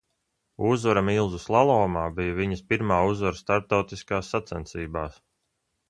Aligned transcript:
Uzvara 0.69 1.03
milzu 1.09 1.41
slalomā 1.43 2.05
bija 2.21 2.39
viņas 2.41 2.65
pirmā 2.73 2.99
uzvara 3.13 3.41
starptautiskās 3.45 4.35
sacensībās. 4.37 5.27